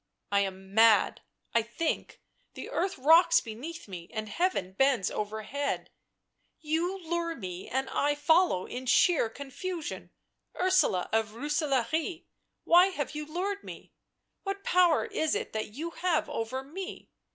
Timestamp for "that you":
15.53-15.91